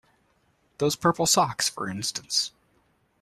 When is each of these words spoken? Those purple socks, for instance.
Those 0.79 0.95
purple 0.95 1.27
socks, 1.27 1.69
for 1.69 1.87
instance. 1.87 2.53